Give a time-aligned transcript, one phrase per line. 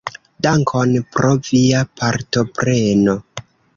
[0.45, 3.17] Dankon pro via partopreno.